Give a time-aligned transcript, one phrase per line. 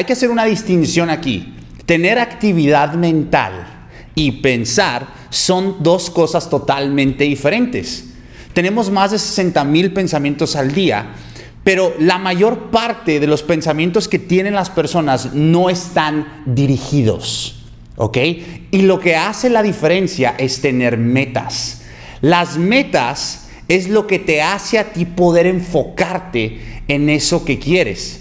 [0.00, 1.52] hay que hacer una distinción aquí.
[1.84, 8.06] Tener actividad mental y pensar son dos cosas totalmente diferentes.
[8.54, 11.10] Tenemos más de 60 mil pensamientos al día,
[11.64, 17.66] pero la mayor parte de los pensamientos que tienen las personas no están dirigidos.
[17.96, 18.16] ¿Ok?
[18.70, 21.82] Y lo que hace la diferencia es tener metas.
[22.22, 26.58] Las metas es lo que te hace a ti poder enfocarte
[26.88, 28.19] en eso que quieres.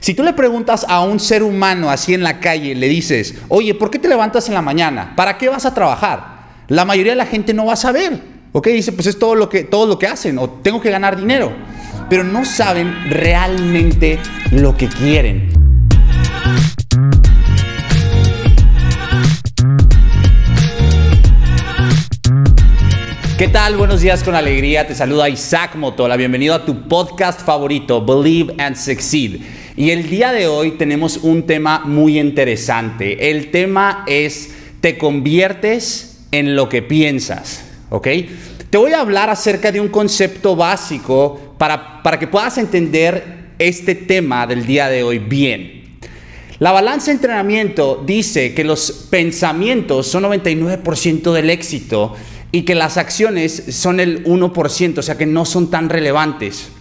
[0.00, 3.74] Si tú le preguntas a un ser humano así en la calle, le dices, oye,
[3.74, 5.14] ¿por qué te levantas en la mañana?
[5.16, 6.38] ¿Para qué vas a trabajar?
[6.68, 8.20] La mayoría de la gente no va a saber.
[8.52, 8.68] ¿Ok?
[8.68, 11.52] Dice, pues es todo lo que, todo lo que hacen o tengo que ganar dinero.
[12.08, 14.18] Pero no saben realmente
[14.52, 15.50] lo que quieren.
[23.36, 23.76] ¿Qué tal?
[23.76, 24.86] Buenos días con alegría.
[24.86, 26.16] Te saluda Isaac Motola.
[26.16, 29.40] Bienvenido a tu podcast favorito, Believe and Succeed.
[29.78, 33.30] Y el día de hoy tenemos un tema muy interesante.
[33.30, 37.64] El tema es, te conviertes en lo que piensas.
[37.88, 38.08] ¿Ok?
[38.70, 43.94] Te voy a hablar acerca de un concepto básico para, para que puedas entender este
[43.94, 46.00] tema del día de hoy bien.
[46.58, 52.16] La balanza de entrenamiento dice que los pensamientos son 99% del éxito
[52.50, 56.72] y que las acciones son el 1%, o sea que no son tan relevantes.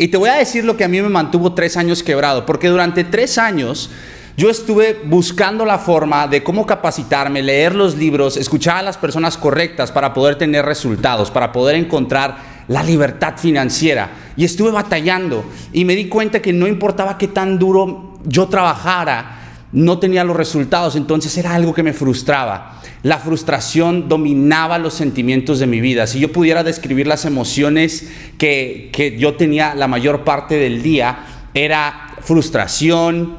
[0.00, 2.68] Y te voy a decir lo que a mí me mantuvo tres años quebrado, porque
[2.68, 3.90] durante tres años
[4.36, 9.36] yo estuve buscando la forma de cómo capacitarme, leer los libros, escuchar a las personas
[9.36, 12.36] correctas para poder tener resultados, para poder encontrar
[12.68, 14.10] la libertad financiera.
[14.36, 19.37] Y estuve batallando y me di cuenta que no importaba qué tan duro yo trabajara,
[19.72, 22.80] no tenía los resultados, entonces era algo que me frustraba.
[23.02, 26.06] La frustración dominaba los sentimientos de mi vida.
[26.06, 31.18] Si yo pudiera describir las emociones que, que yo tenía la mayor parte del día,
[31.54, 33.36] era frustración,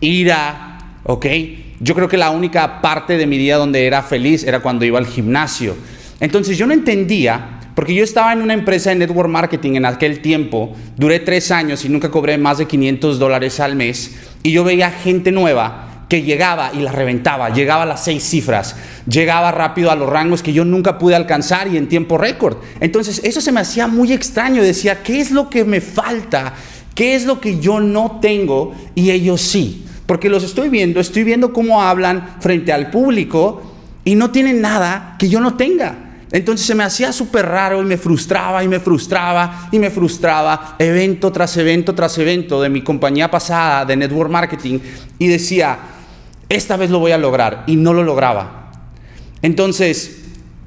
[0.00, 1.26] ira, ¿ok?
[1.80, 4.98] Yo creo que la única parte de mi día donde era feliz era cuando iba
[4.98, 5.74] al gimnasio.
[6.20, 10.20] Entonces yo no entendía porque yo estaba en una empresa de network marketing en aquel
[10.20, 14.64] tiempo, duré tres años y nunca cobré más de 500 dólares al mes, y yo
[14.64, 18.76] veía gente nueva que llegaba y la reventaba, llegaba a las seis cifras,
[19.08, 22.58] llegaba rápido a los rangos que yo nunca pude alcanzar y en tiempo récord.
[22.80, 26.52] Entonces eso se me hacía muy extraño, decía, ¿qué es lo que me falta?
[26.94, 29.86] ¿Qué es lo que yo no tengo y ellos sí?
[30.04, 33.62] Porque los estoy viendo, estoy viendo cómo hablan frente al público
[34.04, 36.01] y no tienen nada que yo no tenga.
[36.32, 40.76] Entonces se me hacía súper raro y me frustraba y me frustraba y me frustraba
[40.78, 44.78] evento tras evento tras evento de mi compañía pasada de network marketing
[45.18, 45.78] y decía,
[46.48, 48.72] esta vez lo voy a lograr y no lo lograba.
[49.42, 50.22] Entonces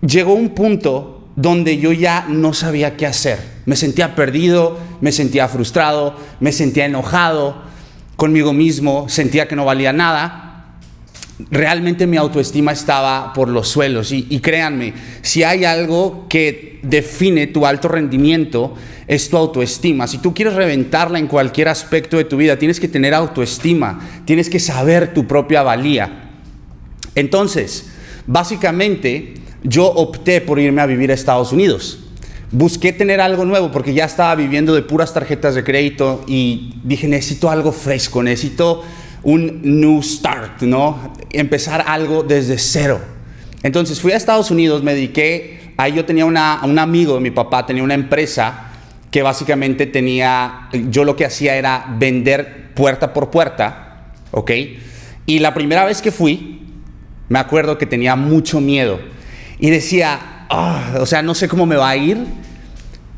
[0.06, 3.40] llegó un punto donde yo ya no sabía qué hacer.
[3.66, 7.64] Me sentía perdido, me sentía frustrado, me sentía enojado
[8.16, 10.45] conmigo mismo, sentía que no valía nada
[11.52, 14.12] realmente mi autoestima estaba por los suelos.
[14.12, 18.76] Y, créanme, si hay algo que define tu alto rendimiento,
[19.08, 20.08] es tu autoestima.
[20.08, 24.50] Si tú quieres reventarla en cualquier aspecto de tu vida, tienes que tener autoestima, tienes
[24.50, 26.32] que saber tu propia valía.
[27.16, 27.92] Entonces,
[28.26, 32.00] básicamente, yo opté por irme a vivir a Estados Unidos.
[32.52, 37.08] Busqué tener algo nuevo porque ya estaba viviendo de puras tarjetas de crédito y dije,
[37.08, 38.84] necesito algo fresco, necesito
[39.26, 41.14] un new start, ¿no?
[41.32, 43.02] Empezar algo desde cero.
[43.64, 47.66] Entonces fui a Estados Unidos, me dediqué, ahí yo tenía un amigo de mi papá,
[47.66, 48.68] tenía una empresa
[49.10, 54.52] que básicamente tenía, yo lo que hacía era vender puerta por puerta, ¿ok?
[55.26, 56.62] Y la primera vez que fui,
[57.28, 59.00] me acuerdo que tenía mucho miedo
[59.58, 62.20] y decía, ah, o sea, no sé cómo me va a ir,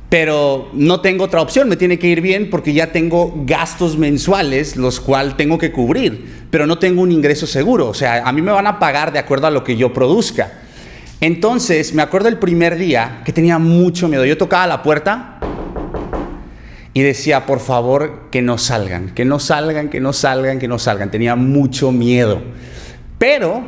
[0.09, 4.77] pero no tengo otra opción, me tiene que ir bien porque ya tengo gastos mensuales,
[4.77, 8.41] los cuales tengo que cubrir, pero no tengo un ingreso seguro, o sea, a mí
[8.41, 10.59] me van a pagar de acuerdo a lo que yo produzca.
[11.19, 15.39] Entonces, me acuerdo el primer día que tenía mucho miedo, yo tocaba la puerta
[16.93, 20.79] y decía, por favor, que no salgan, que no salgan, que no salgan, que no
[20.79, 22.41] salgan, tenía mucho miedo.
[23.17, 23.63] Pero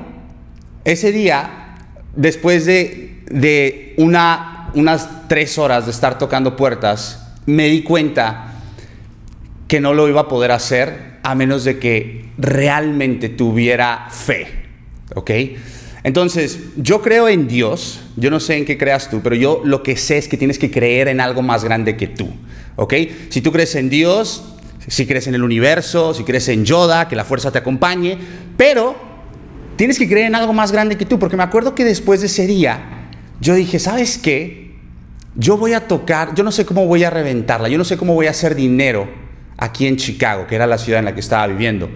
[0.85, 1.75] ese día,
[2.15, 8.53] después de, de una unas tres horas de estar tocando puertas, me di cuenta
[9.67, 14.47] que no lo iba a poder hacer a menos de que realmente tuviera fe.
[15.15, 15.31] ¿Ok?
[16.03, 19.83] Entonces, yo creo en Dios, yo no sé en qué creas tú, pero yo lo
[19.83, 22.29] que sé es que tienes que creer en algo más grande que tú.
[22.77, 22.93] ¿Ok?
[23.29, 24.55] Si tú crees en Dios,
[24.87, 28.17] si crees en el universo, si crees en Yoda, que la fuerza te acompañe,
[28.55, 28.95] pero
[29.75, 32.27] tienes que creer en algo más grande que tú, porque me acuerdo que después de
[32.27, 32.98] ese día,
[33.41, 34.75] yo dije, ¿sabes qué?
[35.35, 38.13] Yo voy a tocar, yo no sé cómo voy a reventarla, yo no sé cómo
[38.13, 39.07] voy a hacer dinero
[39.57, 41.89] aquí en Chicago, que era la ciudad en la que estaba viviendo.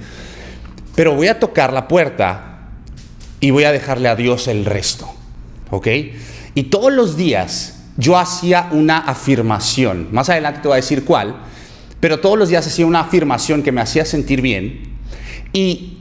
[0.95, 2.69] Pero voy a tocar la puerta
[3.39, 5.13] y voy a dejarle a Dios el resto.
[5.71, 5.87] ¿Ok?
[6.55, 10.09] Y todos los días yo hacía una afirmación.
[10.11, 11.35] Más adelante te voy a decir cuál.
[11.99, 14.97] Pero todos los días hacía una afirmación que me hacía sentir bien.
[15.51, 15.99] Y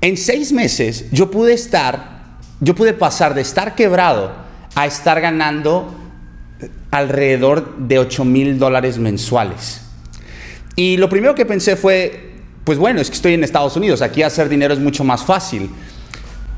[0.00, 4.32] en seis meses yo pude estar, yo pude pasar de estar quebrado
[4.74, 5.94] a estar ganando
[6.90, 9.82] alrededor de 8 mil dólares mensuales.
[10.76, 12.32] Y lo primero que pensé fue,
[12.64, 15.70] pues bueno, es que estoy en Estados Unidos, aquí hacer dinero es mucho más fácil.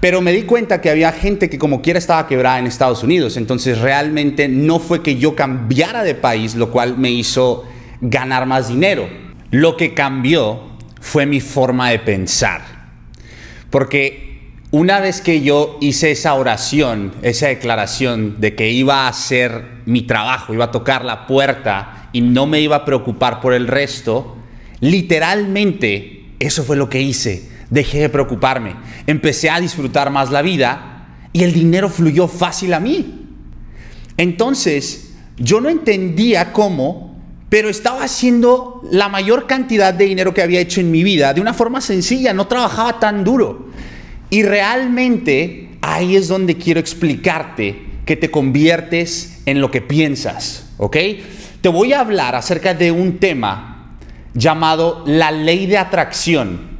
[0.00, 3.38] Pero me di cuenta que había gente que como quiera estaba quebrada en Estados Unidos.
[3.38, 7.64] Entonces realmente no fue que yo cambiara de país, lo cual me hizo
[8.02, 9.08] ganar más dinero.
[9.50, 10.60] Lo que cambió
[11.00, 12.60] fue mi forma de pensar.
[13.70, 14.33] Porque
[14.74, 20.02] una vez que yo hice esa oración, esa declaración de que iba a hacer mi
[20.02, 24.36] trabajo, iba a tocar la puerta y no me iba a preocupar por el resto,
[24.80, 27.48] literalmente eso fue lo que hice.
[27.70, 28.74] Dejé de preocuparme,
[29.06, 33.28] empecé a disfrutar más la vida y el dinero fluyó fácil a mí.
[34.16, 37.16] Entonces, yo no entendía cómo,
[37.48, 41.40] pero estaba haciendo la mayor cantidad de dinero que había hecho en mi vida de
[41.40, 43.72] una forma sencilla, no trabajaba tan duro.
[44.30, 50.96] Y realmente ahí es donde quiero explicarte que te conviertes en lo que piensas, ¿ok?
[51.60, 53.74] Te voy a hablar acerca de un tema
[54.34, 56.74] llamado la ley de atracción.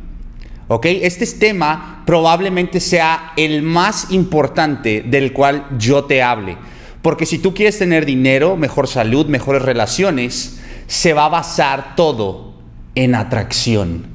[0.67, 0.87] ¿Ok?
[0.87, 6.57] Este tema probablemente sea el más importante del cual yo te hable.
[7.03, 12.55] Porque si tú quieres tener dinero, mejor salud, mejores relaciones, se va a basar todo
[12.95, 14.07] en atracción.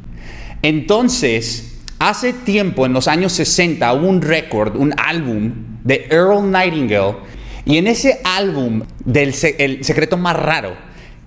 [0.63, 1.68] Entonces,
[1.99, 5.53] hace tiempo, en los años 60, hubo un récord, un álbum
[5.83, 7.17] de Earl Nightingale,
[7.65, 10.75] y en ese álbum del El secreto más raro,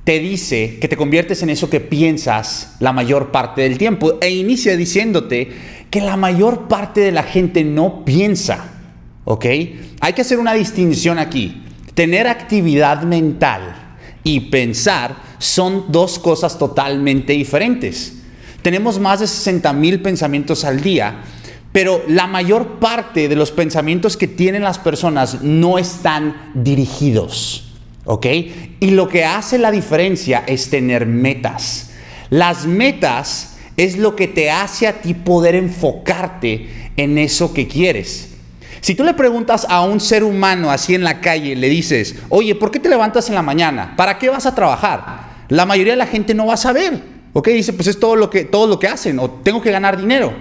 [0.04, 4.30] te dice que te conviertes en eso que piensas la mayor parte del tiempo e
[4.30, 5.52] inicia diciéndote
[5.90, 8.72] que la mayor parte de la gente no piensa,
[9.24, 9.44] ¿ok?
[10.00, 11.62] Hay que hacer una distinción aquí.
[11.94, 18.21] Tener actividad mental y pensar son dos cosas totalmente diferentes.
[18.62, 21.22] Tenemos más de 60 mil pensamientos al día,
[21.72, 27.68] pero la mayor parte de los pensamientos que tienen las personas no están dirigidos.
[28.04, 28.26] ¿Ok?
[28.80, 31.90] Y lo que hace la diferencia es tener metas.
[32.30, 38.30] Las metas es lo que te hace a ti poder enfocarte en eso que quieres.
[38.80, 42.54] Si tú le preguntas a un ser humano así en la calle, le dices, oye,
[42.54, 43.94] ¿por qué te levantas en la mañana?
[43.96, 45.46] ¿Para qué vas a trabajar?
[45.48, 47.11] La mayoría de la gente no va a saber.
[47.32, 47.48] ¿Ok?
[47.48, 50.32] Dice, pues es todo lo que, todo lo que hacen o tengo que ganar dinero.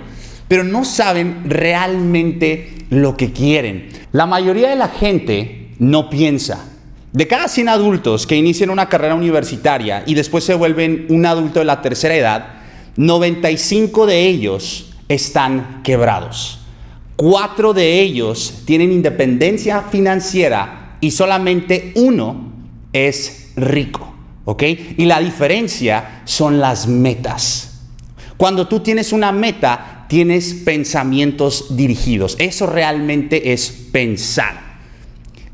[0.47, 3.89] Pero no saben realmente lo que quieren.
[4.11, 6.67] La mayoría de la gente no piensa.
[7.13, 11.59] De cada 100 adultos que inician una carrera universitaria y después se vuelven un adulto
[11.59, 12.47] de la tercera edad,
[12.97, 16.59] 95 de ellos están quebrados.
[17.15, 22.51] Cuatro de ellos tienen independencia financiera y solamente uno
[22.93, 24.10] es rico.
[24.45, 24.63] ¿Ok?
[24.97, 27.71] Y la diferencia son las metas.
[28.37, 32.35] Cuando tú tienes una meta, tienes pensamientos dirigidos.
[32.39, 34.79] Eso realmente es pensar.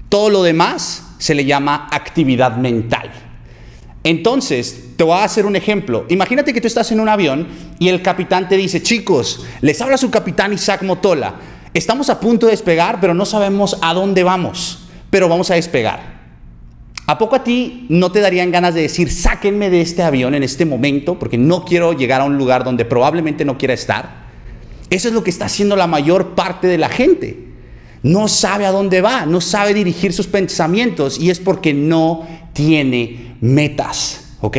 [0.10, 3.12] Todo lo demás se le llama actividad mental.
[4.04, 6.06] Entonces, te voy a hacer un ejemplo.
[6.08, 7.48] Imagínate que tú estás en un avión
[7.78, 11.36] y el capitán te dice, chicos, les habla su capitán Isaac Motola.
[11.74, 16.17] Estamos a punto de despegar, pero no sabemos a dónde vamos, pero vamos a despegar.
[17.08, 20.44] ¿A poco a ti no te darían ganas de decir, sáquenme de este avión en
[20.44, 24.28] este momento, porque no quiero llegar a un lugar donde probablemente no quiera estar?
[24.90, 27.48] Eso es lo que está haciendo la mayor parte de la gente
[28.04, 33.36] no sabe a dónde va, no sabe dirigir sus pensamientos y es porque no tiene
[33.42, 34.58] metas, ¿ok?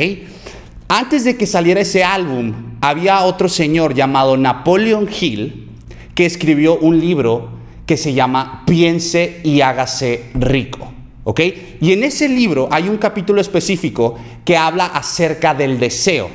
[0.89, 5.69] Antes de que saliera ese álbum, había otro señor llamado Napoleon Hill
[6.15, 7.51] que escribió un libro
[7.87, 10.93] que se llama Piense y hágase rico.
[11.31, 11.41] ¿Ok?
[11.83, 16.31] Y en ese libro hay un capítulo específico que habla acerca del deseo,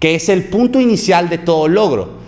[0.00, 2.18] que es el punto inicial de todo logro.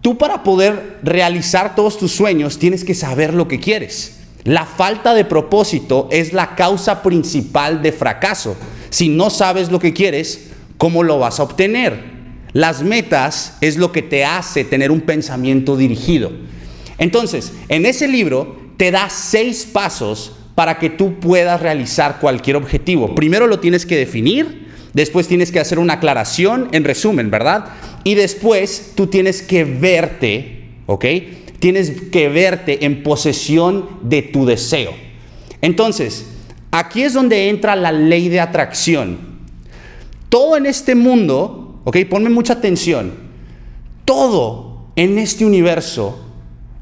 [0.00, 4.22] Tú para poder realizar todos tus sueños tienes que saber lo que quieres.
[4.42, 8.56] La falta de propósito es la causa principal de fracaso.
[8.90, 12.02] Si no sabes lo que quieres, ¿cómo lo vas a obtener?
[12.52, 16.32] Las metas es lo que te hace tener un pensamiento dirigido.
[16.98, 23.14] Entonces, en ese libro te da seis pasos para que tú puedas realizar cualquier objetivo.
[23.14, 27.66] Primero lo tienes que definir, después tienes que hacer una aclaración, en resumen, ¿verdad?
[28.04, 31.04] Y después tú tienes que verte, ¿ok?
[31.58, 34.92] Tienes que verte en posesión de tu deseo.
[35.60, 36.26] Entonces,
[36.70, 39.32] aquí es donde entra la ley de atracción.
[40.28, 41.96] Todo en este mundo ¿ok?
[42.08, 43.12] Ponme mucha atención.
[44.04, 46.24] Todo en este universo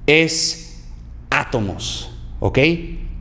[0.07, 0.85] es
[1.31, 2.11] átomos,
[2.41, 2.59] ¿ok?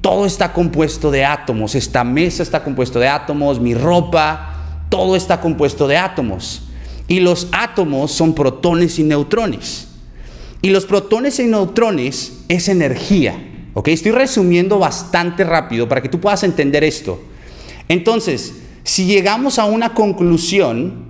[0.01, 1.75] Todo está compuesto de átomos.
[1.75, 6.63] Esta mesa está compuesto de átomos, mi ropa, todo está compuesto de átomos.
[7.08, 9.88] Y los átomos son protones y neutrones.
[10.62, 13.46] Y los protones y neutrones es energía.
[13.74, 13.89] ¿Ok?
[13.89, 17.22] Estoy resumiendo bastante rápido para que tú puedas entender esto.
[17.88, 18.53] Entonces,
[18.84, 21.10] si llegamos a una conclusión,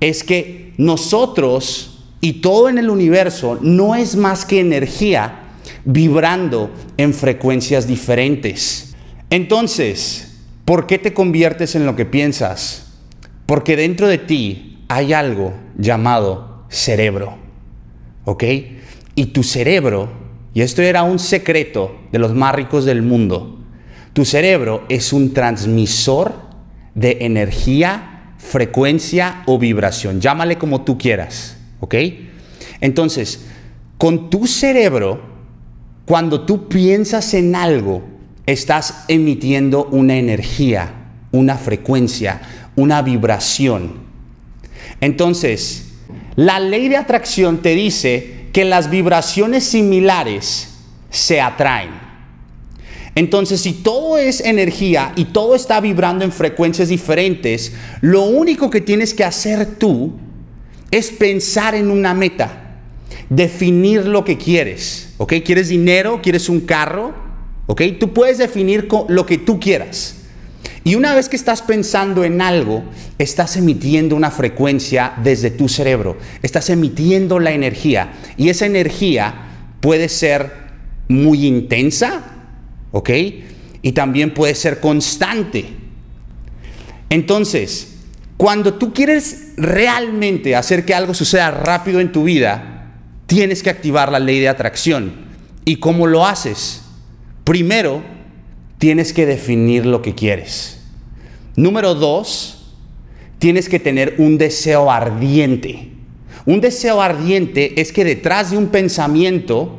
[0.00, 5.43] es que nosotros y todo en el universo no es más que energía
[5.84, 8.94] vibrando en frecuencias diferentes.
[9.30, 12.92] Entonces, ¿por qué te conviertes en lo que piensas?
[13.46, 17.36] Porque dentro de ti hay algo llamado cerebro.
[18.24, 18.44] ¿Ok?
[19.14, 20.10] Y tu cerebro,
[20.54, 23.58] y esto era un secreto de los más ricos del mundo,
[24.12, 26.32] tu cerebro es un transmisor
[26.94, 30.20] de energía, frecuencia o vibración.
[30.20, 31.56] Llámale como tú quieras.
[31.80, 31.96] ¿Ok?
[32.80, 33.46] Entonces,
[33.98, 35.33] con tu cerebro,
[36.06, 38.02] cuando tú piensas en algo,
[38.46, 40.92] estás emitiendo una energía,
[41.32, 42.42] una frecuencia,
[42.76, 44.04] una vibración.
[45.00, 45.92] Entonces,
[46.36, 50.68] la ley de atracción te dice que las vibraciones similares
[51.10, 51.90] se atraen.
[53.14, 58.80] Entonces, si todo es energía y todo está vibrando en frecuencias diferentes, lo único que
[58.80, 60.12] tienes que hacer tú
[60.90, 62.63] es pensar en una meta,
[63.28, 65.14] definir lo que quieres.
[65.18, 65.34] ¿Ok?
[65.44, 66.20] ¿Quieres dinero?
[66.22, 67.14] ¿Quieres un carro?
[67.66, 67.82] ¿Ok?
[67.98, 70.16] Tú puedes definir lo que tú quieras.
[70.86, 72.84] Y una vez que estás pensando en algo,
[73.18, 79.34] estás emitiendo una frecuencia desde tu cerebro, estás emitiendo la energía y esa energía
[79.80, 80.52] puede ser
[81.08, 82.22] muy intensa,
[82.92, 83.10] ¿ok?
[83.80, 85.68] Y también puede ser constante.
[87.08, 87.94] Entonces,
[88.36, 92.73] cuando tú quieres realmente hacer que algo suceda rápido en tu vida,
[93.34, 95.12] tienes que activar la ley de atracción.
[95.64, 96.82] ¿Y cómo lo haces?
[97.42, 98.00] Primero,
[98.78, 100.84] tienes que definir lo que quieres.
[101.56, 102.76] Número dos,
[103.40, 105.90] tienes que tener un deseo ardiente.
[106.46, 109.78] Un deseo ardiente es que detrás de un pensamiento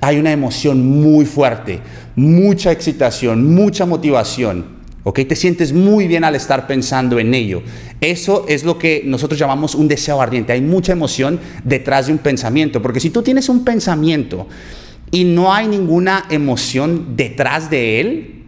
[0.00, 1.80] hay una emoción muy fuerte,
[2.16, 4.73] mucha excitación, mucha motivación.
[5.04, 5.20] ¿Ok?
[5.28, 7.62] Te sientes muy bien al estar pensando en ello.
[8.00, 10.54] Eso es lo que nosotros llamamos un deseo ardiente.
[10.54, 12.80] Hay mucha emoción detrás de un pensamiento.
[12.80, 14.48] Porque si tú tienes un pensamiento
[15.10, 18.44] y no hay ninguna emoción detrás de él,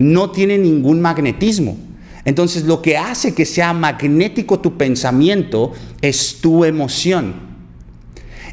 [0.00, 1.78] no tiene ningún magnetismo.
[2.24, 7.34] Entonces lo que hace que sea magnético tu pensamiento es tu emoción.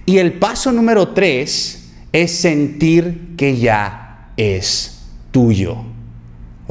[0.06, 5.02] Y el paso número tres es sentir que ya es
[5.32, 5.78] tuyo.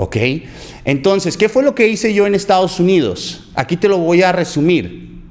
[0.00, 0.16] ¿Ok?
[0.84, 3.50] Entonces, ¿qué fue lo que hice yo en Estados Unidos?
[3.56, 5.22] Aquí te lo voy a resumir.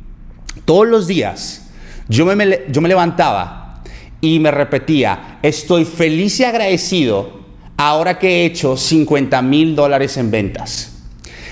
[0.65, 1.69] Todos los días
[2.09, 3.81] yo me, yo me levantaba
[4.19, 7.45] y me repetía, estoy feliz y agradecido
[7.77, 10.95] ahora que he hecho 50 mil dólares en ventas.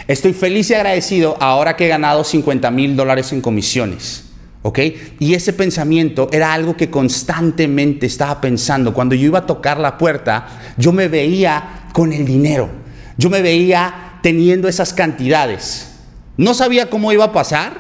[0.10, 4.26] Estoy feliz y agradecido ahora que he ganado 50 mil dólares en comisiones.
[4.62, 4.80] ¿Ok?
[5.20, 8.94] Y ese pensamiento era algo que constantemente estaba pensando.
[8.94, 12.84] Cuando yo iba a tocar la puerta, yo me veía con el dinero.
[13.18, 15.92] Yo me veía teniendo esas cantidades.
[16.38, 17.78] No sabía cómo iba a pasar,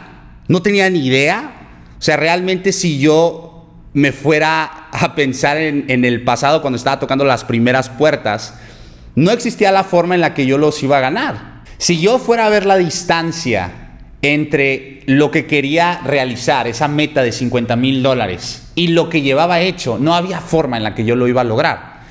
[0.47, 1.51] no tenía ni idea.
[1.97, 3.55] O sea, realmente si yo
[3.93, 8.55] me fuera a pensar en, el pasado cuando estaba tocando las primeras puertas,
[9.15, 11.63] no existía la forma en la que yo los iba a ganar.
[11.77, 13.71] Si yo fuera a ver la distancia
[14.21, 19.61] entre lo que quería realizar, esa meta de 50 mil dólares, y lo que llevaba
[19.61, 22.01] hecho, no había forma en la que yo lo iba a lograr.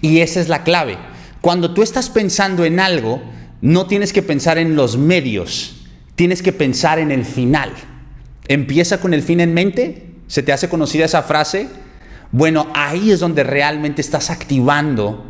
[0.00, 0.98] Y esa es la clave.
[1.42, 3.20] Cuando tú estás pensando en algo,
[3.60, 5.84] no tienes que pensar en los medios,
[6.14, 7.72] tienes que pensar en el final.
[8.48, 11.68] Empieza con el fin en mente ¿Se te hace conocida esa frase?
[12.30, 15.26] Bueno, ahí es donde realmente estás activando,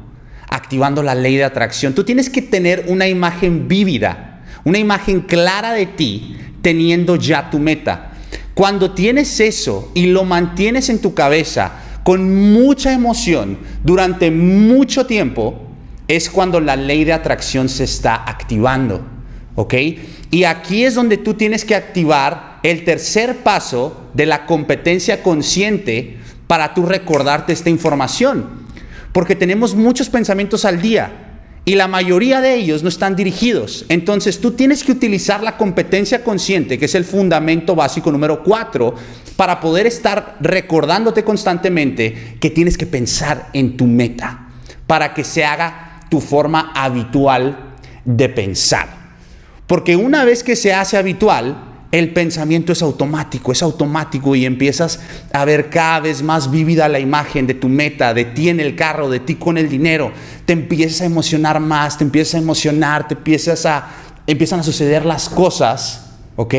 [0.48, 1.92] activando la ley de atracción.
[1.92, 7.58] Tú tienes que tener una imagen vívida, una imagen clara de ti, teniendo ya tu
[7.58, 8.12] meta.
[8.54, 11.72] Cuando tienes eso y lo mantienes en tu cabeza
[12.04, 15.61] con mucha emoción durante mucho tiempo,
[16.16, 19.00] es cuando la ley de atracción se está activando.
[19.54, 19.74] ¿Ok?
[20.30, 26.18] Y aquí es donde tú tienes que activar el tercer paso de la competencia consciente
[26.46, 28.46] para tú recordarte esta información.
[29.12, 33.86] Porque tenemos muchos pensamientos al día y la mayoría de ellos no están dirigidos.
[33.88, 38.94] Entonces tú tienes que utilizar la competencia consciente, que es el fundamento básico número cuatro,
[39.36, 44.48] para poder estar recordándote constantemente que tienes que pensar en tu meta,
[44.86, 47.72] para que se haga tu forma habitual
[48.04, 48.86] de pensar.
[49.66, 51.56] Porque una vez que se hace habitual,
[51.90, 55.00] el pensamiento es automático, es automático y empiezas
[55.32, 58.76] a ver cada vez más vívida la imagen de tu meta, de ti en el
[58.76, 60.12] carro, de ti con el dinero.
[60.44, 63.88] Te empiezas a emocionar más, te empiezas a emocionar, te empiezas a,
[64.26, 66.54] empiezan a suceder las cosas, ¿ok?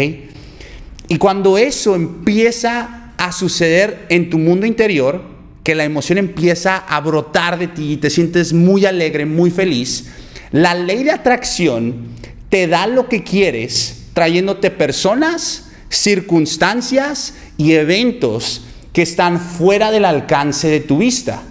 [1.09, 5.32] Y cuando eso empieza a suceder en tu mundo interior,
[5.63, 10.09] que la emoción empieza a brotar de ti y te sientes muy alegre, muy feliz,
[10.51, 12.09] la ley de atracción
[12.49, 18.61] te da lo que quieres trayéndote personas, circunstancias y eventos
[18.93, 21.41] que están fuera del alcance de tu vista.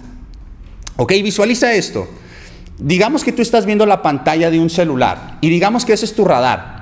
[0.95, 2.07] Ok, visualiza esto.
[2.79, 6.15] Digamos que tú estás viendo la pantalla de un celular y digamos que ese es
[6.15, 6.72] tu radar.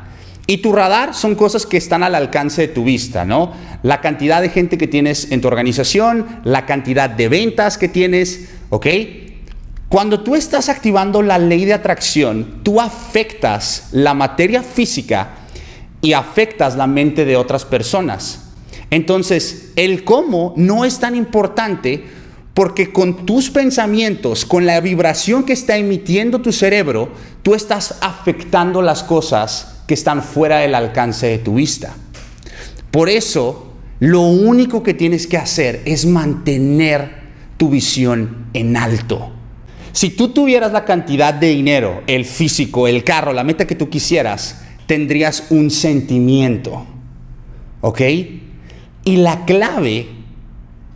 [0.51, 3.53] Y tu radar son cosas que están al alcance de tu vista, ¿no?
[3.84, 8.50] La cantidad de gente que tienes en tu organización, la cantidad de ventas que tienes,
[8.70, 8.86] ¿ok?
[9.88, 15.29] Cuando tú estás activando la ley de atracción, tú afectas la materia física
[16.01, 18.50] y afectas la mente de otras personas.
[18.89, 22.03] Entonces, el cómo no es tan importante
[22.53, 27.08] porque con tus pensamientos, con la vibración que está emitiendo tu cerebro,
[27.41, 31.93] tú estás afectando las cosas que están fuera del alcance de tu vista.
[32.91, 37.12] Por eso, lo único que tienes que hacer es mantener
[37.57, 39.33] tu visión en alto.
[39.91, 43.89] Si tú tuvieras la cantidad de dinero, el físico, el carro, la meta que tú
[43.89, 46.86] quisieras, tendrías un sentimiento.
[47.81, 48.00] ¿Ok?
[49.03, 50.07] Y la clave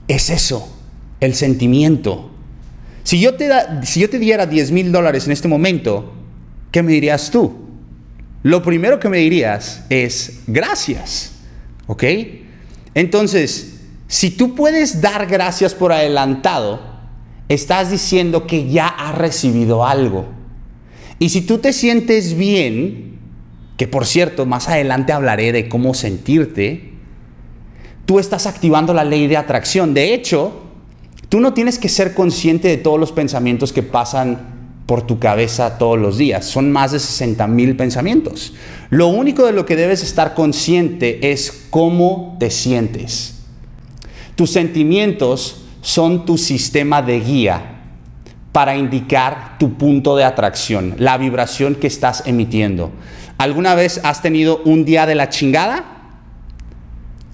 [0.07, 0.73] es eso,
[1.19, 2.31] el sentimiento.
[3.03, 3.49] Si yo te,
[3.83, 6.13] si yo te diera 10 mil dólares en este momento,
[6.71, 7.64] ¿qué me dirías tú?
[8.45, 11.31] Lo primero que me dirías es gracias.
[11.87, 12.03] ¿Ok?
[12.93, 16.79] Entonces, si tú puedes dar gracias por adelantado,
[17.49, 20.27] estás diciendo que ya has recibido algo.
[21.17, 23.17] Y si tú te sientes bien,
[23.77, 26.91] que por cierto, más adelante hablaré de cómo sentirte,
[28.05, 29.95] tú estás activando la ley de atracción.
[29.95, 30.67] De hecho,
[31.29, 34.54] tú no tienes que ser consciente de todos los pensamientos que pasan
[34.85, 36.45] por tu cabeza todos los días.
[36.45, 38.53] Son más de 60 mil pensamientos.
[38.89, 43.39] Lo único de lo que debes estar consciente es cómo te sientes.
[44.35, 47.71] Tus sentimientos son tu sistema de guía
[48.51, 52.91] para indicar tu punto de atracción, la vibración que estás emitiendo.
[53.37, 55.83] ¿Alguna vez has tenido un día de la chingada?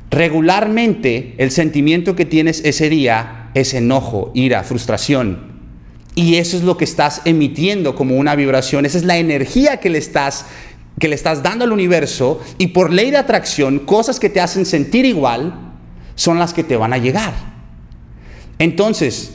[0.09, 5.50] Regularmente el sentimiento que tienes ese día es enojo, ira, frustración.
[6.15, 8.85] Y eso es lo que estás emitiendo como una vibración.
[8.85, 10.45] Esa es la energía que le estás
[10.99, 14.67] que le estás dando al universo y por ley de atracción, cosas que te hacen
[14.67, 15.73] sentir igual
[16.15, 17.33] son las que te van a llegar.
[18.59, 19.31] Entonces,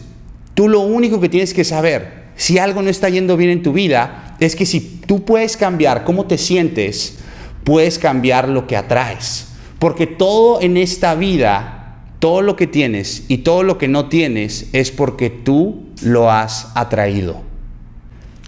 [0.55, 3.73] tú lo único que tienes que saber, si algo no está yendo bien en tu
[3.73, 7.19] vida, es que si tú puedes cambiar cómo te sientes,
[7.65, 9.49] puedes cambiar lo que atraes.
[9.81, 11.76] Porque todo en esta vida,
[12.19, 16.73] todo lo que tienes y todo lo que no tienes es porque tú lo has
[16.75, 17.43] atraído.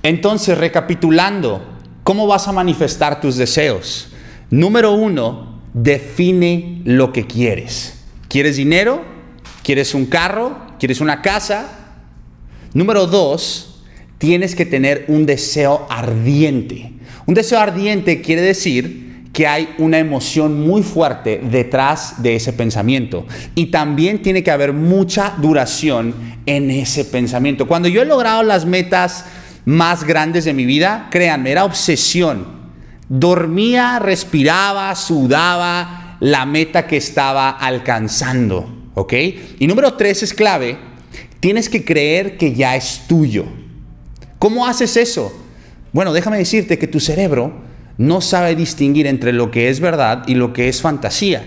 [0.03, 1.63] Entonces, recapitulando,
[2.05, 4.13] ¿cómo vas a manifestar tus deseos?
[4.51, 8.05] Número uno, define lo que quieres.
[8.29, 9.05] ¿Quieres dinero?
[9.63, 10.57] ¿Quieres un carro?
[10.79, 11.69] ¿Quieres una casa?
[12.75, 13.83] Número dos,
[14.19, 16.93] tienes que tener un deseo ardiente.
[17.27, 19.08] Un deseo ardiente quiere decir
[19.39, 23.25] que hay una emoción muy fuerte detrás de ese pensamiento.
[23.55, 26.13] Y también tiene que haber mucha duración
[26.45, 27.69] en ese pensamiento.
[27.69, 29.27] Cuando yo he logrado las metas
[29.65, 32.49] más grandes de mi vida, créanme, era obsesión.
[33.09, 38.91] Dormía, respiraba, sudaba la meta que estaba alcanzando.
[38.95, 39.13] ¿Ok?
[39.61, 40.79] Y número tres es clave.
[41.39, 43.45] Tienes que creer que ya es tuyo.
[44.41, 45.33] ¿Cómo haces eso?
[45.93, 47.68] Bueno, déjame decirte que tu cerebro
[47.99, 51.45] no sabe distinguir entre lo que es verdad y lo que es fantasía.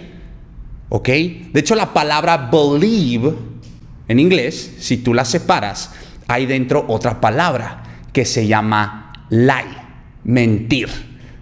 [0.90, 1.08] ¿Ok?
[1.08, 3.34] De hecho, la palabra believe
[4.08, 5.92] en inglés, si tú la separas,
[6.28, 9.78] hay dentro otra palabra que se llama lie,
[10.26, 10.90] mentir.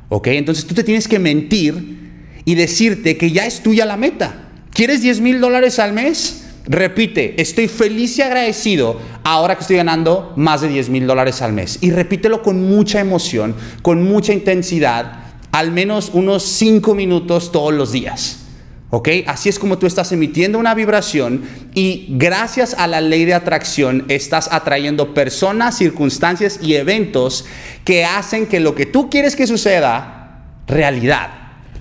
[0.10, 0.28] ¿Ok?
[0.28, 1.98] Entonces tú te tienes que mentir
[2.46, 4.50] y decirte que ya es tuya la meta.
[4.72, 6.49] ¿Quieres 10 mil dólares al mes?
[6.72, 11.52] Repite, estoy feliz y agradecido ahora que estoy ganando más de 10 mil dólares al
[11.52, 11.80] mes.
[11.82, 17.92] Y repítelo con mucha emoción, con mucha intensidad, al menos unos 5 minutos todos los
[17.92, 18.46] días.
[18.92, 19.10] ¿Ok?
[19.26, 21.42] Así es como tú estás emitiendo una vibración
[21.74, 27.46] y gracias a la ley de atracción estás atrayendo personas, circunstancias y eventos
[27.84, 31.32] que hacen que lo que tú quieres que suceda, realidad.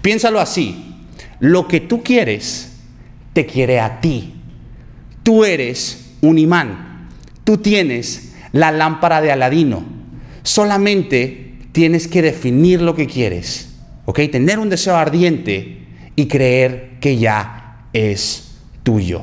[0.01, 0.97] Piénsalo así,
[1.41, 2.73] lo que tú quieres,
[3.35, 4.38] te quiere a ti.
[5.29, 7.07] Tú eres un imán.
[7.45, 9.85] Tú tienes la lámpara de Aladino.
[10.43, 13.75] Solamente tienes que definir lo que quieres.
[14.07, 14.21] ¿Ok?
[14.33, 15.83] Tener un deseo ardiente
[16.17, 19.21] y creer que ya es tuyo.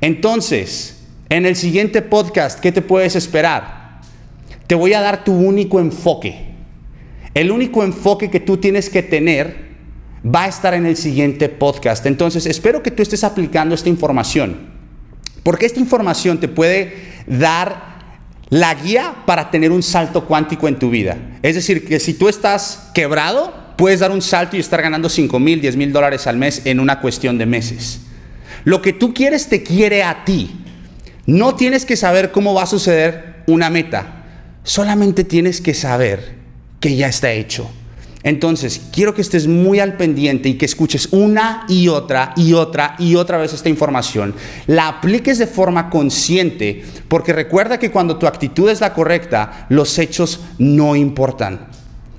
[0.00, 4.00] Entonces, en el siguiente podcast, ¿qué te puedes esperar?
[4.68, 6.44] Te voy a dar tu único enfoque.
[7.34, 9.66] El único enfoque que tú tienes que tener
[10.24, 12.06] va a estar en el siguiente podcast.
[12.06, 14.77] Entonces, espero que tú estés aplicando esta información.
[15.48, 16.92] Porque esta información te puede
[17.26, 21.16] dar la guía para tener un salto cuántico en tu vida.
[21.42, 25.40] Es decir, que si tú estás quebrado, puedes dar un salto y estar ganando 5
[25.40, 28.00] mil, 10 mil dólares al mes en una cuestión de meses.
[28.64, 30.50] Lo que tú quieres te quiere a ti.
[31.24, 34.26] No tienes que saber cómo va a suceder una meta.
[34.64, 36.34] Solamente tienes que saber
[36.78, 37.70] que ya está hecho.
[38.24, 42.96] Entonces, quiero que estés muy al pendiente y que escuches una y otra y otra
[42.98, 44.34] y otra vez esta información.
[44.66, 49.98] La apliques de forma consciente, porque recuerda que cuando tu actitud es la correcta, los
[49.98, 51.68] hechos no importan.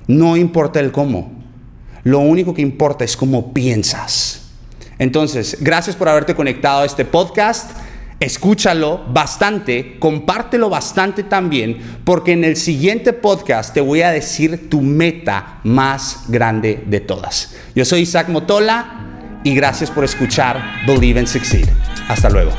[0.06, 1.32] No importa el cómo.
[2.02, 4.48] Lo único que importa es cómo piensas.
[4.98, 7.70] Entonces, gracias por haberte conectado a este podcast
[8.20, 14.82] escúchalo bastante, compártelo bastante también, porque en el siguiente podcast te voy a decir tu
[14.82, 17.56] meta más grande de todas.
[17.74, 21.66] Yo soy Isaac Motola y gracias por escuchar Believe and Succeed.
[22.08, 22.52] Hasta luego.